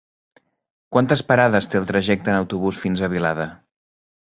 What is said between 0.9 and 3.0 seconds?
Quantes parades té el trajecte en autobús